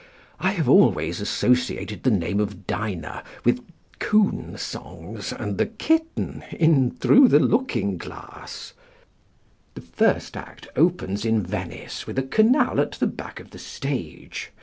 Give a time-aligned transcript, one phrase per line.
[0.39, 3.63] I have always associated the name of Dinah with
[3.99, 8.73] coon songs and the kitten in Through the Looking Glass.
[9.75, 14.51] The first act opens in Venice with a canal at the back of the stage.